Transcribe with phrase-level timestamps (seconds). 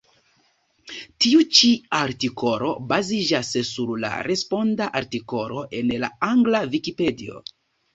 [1.25, 1.69] Tiu ĉi
[1.99, 7.51] artikolo baziĝas sur la responda artikolo en la angla Vikipedio.